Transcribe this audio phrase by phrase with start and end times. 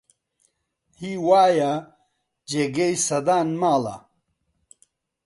[0.99, 1.73] هی وایە
[2.49, 3.95] جێگەی سەدان ماڵە